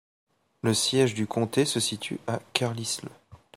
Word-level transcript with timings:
Le 0.63 0.73
siège 0.73 1.13
du 1.13 1.27
comté 1.27 1.63
se 1.63 1.79
situe 1.79 2.19
à 2.25 2.39
Carlisle. 2.53 3.07